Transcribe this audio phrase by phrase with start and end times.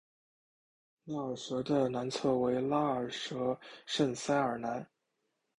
[1.03, 3.35] 拉尔什的南侧为拉尔什
[3.85, 4.87] 圣塞尔南。